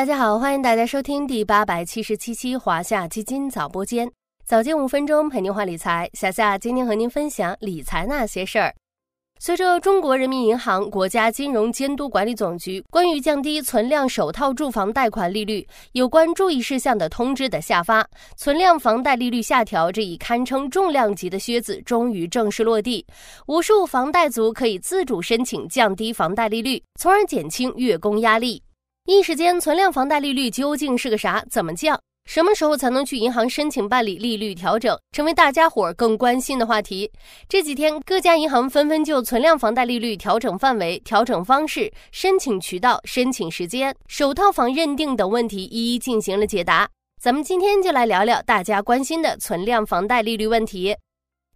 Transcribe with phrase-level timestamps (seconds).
[0.00, 4.10] 大家好，欢迎大家收听第八百七十七期华夏基金早播间，
[4.46, 6.08] 早间五分钟陪您话理财。
[6.14, 8.74] 小夏今天和您分享理财那些事儿。
[9.38, 18.02] 随着中国人民银行、国家金融监督管理总局关于降低存量首套住房贷款利率有关注意事项的通知的下发，
[18.38, 23.04] 存量房贷利率下调这一堪称重量级的靴子终于正式落地。
[23.48, 28.62] 无数房贷族可以自主申请降低房贷利率，从而减轻月供压力。
[29.06, 31.42] 一时间，存量房贷利率究竟是个啥？
[31.50, 31.98] 怎么降？
[32.26, 37.10] 什么时候才能去银行申请办理利率调整，成为大家伙儿更关心的话题。
[37.48, 46.88] 这几天，各家银行纷纷就存量房贷利率调整范围、调整方式、申请渠道、申请时间、首套房认定等问题一一进行了解答。
[47.20, 50.94] 咱们今天就来聊聊大家关心的存量房贷利率问题。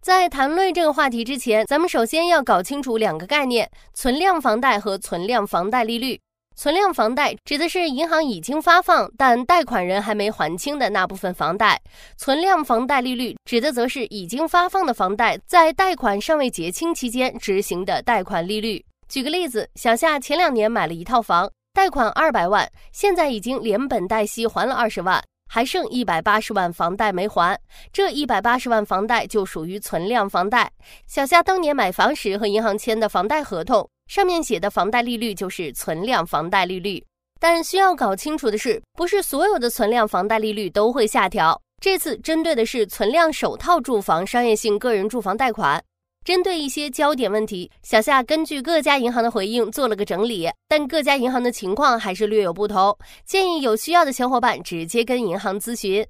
[0.01, 6.19] 在谈论这个话题之前，咱们首先要搞清楚两个概念：存量房贷和存量房贷利率。
[6.57, 11.79] 存量房贷指的是银行已经发放但贷款人还没还清的那部分房贷，
[12.15, 18.83] 存量房贷利率指的则是已经发放的房贷在贷款尚未结清期间执行的贷款利率。
[19.09, 27.59] 举个例子，小夏前两年买了一套房，贷款二百万，现在已经连本带息还了二十万，还剩一百八十万房贷没还，
[27.91, 30.71] 这一百八十万房贷就属于存量房贷。
[31.05, 33.85] 小夏当年买房时和银行签的房贷合同。
[34.07, 37.03] 上面写的房贷利率就是存量房贷利率，
[37.39, 41.59] 但需要搞清楚的是，不是所有的存量房贷利率都会下调。
[41.81, 45.83] 这次针对的是存量首套住房商业性个人住房贷款。
[46.23, 56.03] 针对一些焦点问题，小夏根据各家银行的回应做了个整理，但各家银行的情况还是略有不同，建议有需要的小伙伴直接跟银行咨询。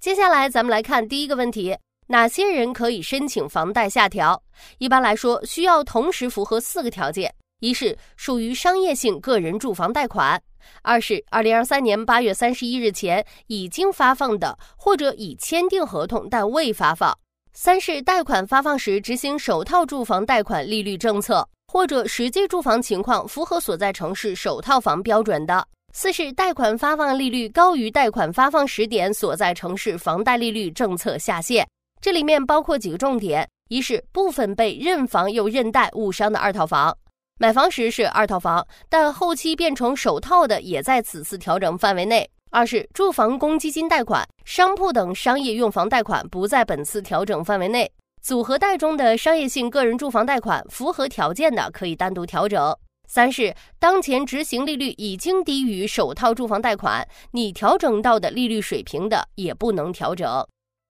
[0.00, 1.74] 接下来咱们来看第一个问题。
[2.06, 4.42] 哪些人可以申请房贷下调？
[4.76, 10.38] 一般来说，需要同时符合四个条件：一是属于商业性个人住房贷款；
[10.82, 17.10] 二是二零二三年八月三十一日前已经发放的，或者已签订合同但未发放；
[17.54, 25.64] 三是贷款发放时执行首套住房贷款利率政策，或者实际住房情况符合所在城市首套房标准的；
[25.94, 31.66] 四是贷款发放利率高于贷款发放时点所在城市房贷利率政策下限。
[32.04, 36.94] 这里面包括几个重点：一是部分被认房又认贷误伤的二套房，
[37.38, 47.86] 买房时是二套房，但后期变成首套的也在此次调整范围内；二是住房公积金贷款、商铺等商业用房贷款不在本次调整范围内；
[48.20, 52.70] 组合贷中的商业性个人住房贷款符合条件的可以单独调整；
[53.08, 60.46] 三是当前执行利率已经低于首套住房贷款，你调整到的利率水平的也不能调整。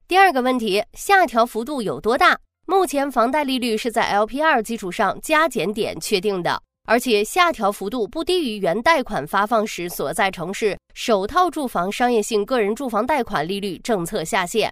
[0.06, 2.38] 第二个问题，下调幅度有多大？
[2.66, 14.70] 目前房贷利率是在 LPR 基础上加减点确定的，而且下调幅度不低于原贷款发放时所在城市首套住房商业性个人住房贷款利率政策下限。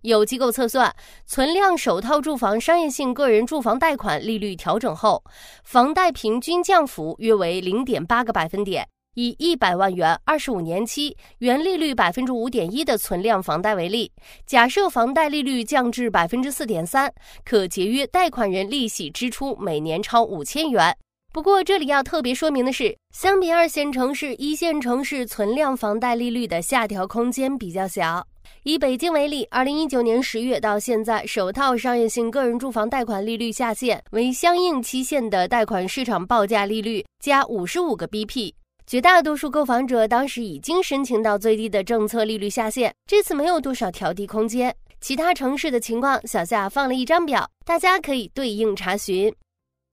[0.00, 0.90] 有机构测算，
[1.26, 5.22] 存量首套住房商业性个人住房贷款利率调整后，
[5.62, 8.88] 房贷平均降幅约为零点八个百分点。
[9.20, 14.10] 以一百万元、二十五年期、原利率百分之五点一的存量房贷为例，
[14.46, 17.12] 假设房贷利率降至百分之四点三，
[17.44, 20.96] 可节约贷款人利息支出每年超五千元。
[21.34, 28.26] 不过，这里要特别说明的是，相比二线城市，一线城市存量房贷利率的下调空间比较小。
[28.62, 38.54] 以北京为例，二零一九年十月到现在，首套商业性个人住房贷款利率下限为相应期限的贷款市场报价利率加五十五个 BP。
[38.90, 44.74] 绝大多数购房者当时已经申请到最低的政策利率下限，这次没有多少调低空间。
[45.00, 49.32] 其他城市的情况，小夏放了一张表，大家可以对应查询。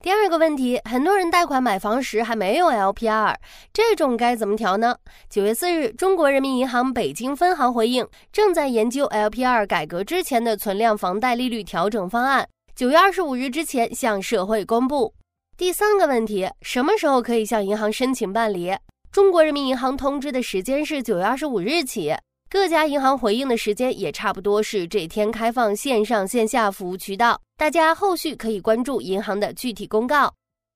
[0.04, 3.36] 第二个问题，很多人贷款买房时还没有 LPR，
[3.72, 4.96] 这种该怎么调呢？
[5.30, 8.04] 九月四日，中国人民银行北京分行回应，
[8.34, 15.14] 正在研究 LPR 改革之前的存量房贷利率调整方案，九月二十五日之前向社会公布。
[15.58, 18.72] 第三个问题，什么时候可以向银行申请办理？
[19.12, 22.14] 中国人民银行通知的时间是九月二十五日起，
[22.48, 30.32] 各家银行回应的时间也差不多是这天开放线上线下服务渠道，大家后续可以关注银行的具体公告。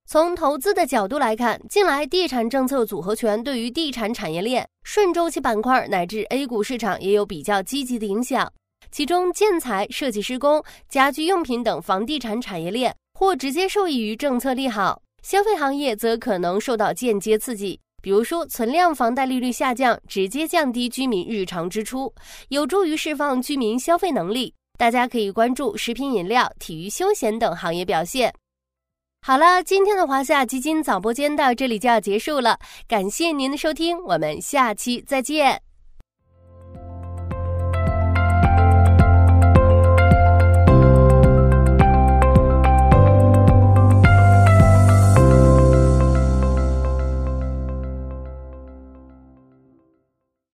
[0.10, 8.52] 从投资的角度来看，近来地产政策组合拳对于地产产业链、顺周期板块乃至 A 股市场也有比较积极的影响，
[8.90, 12.96] 其中建材、设计施工、家居用品等房地产产业链。
[13.22, 17.80] 或直接受益于政策利好，消费行业则可能受到间接刺激。
[18.02, 22.12] 比如说，存量房贷利率下降，直接降低居民日常支出，
[22.50, 24.56] 有助于释放居民消费能力。
[24.76, 28.34] 大家可以关注食品饮料、体育休闲等行业表现。
[29.22, 32.58] 好了，今天的华夏基金早播间到这里就要结束了，
[32.88, 35.71] 感谢您的收听，我们下期再见。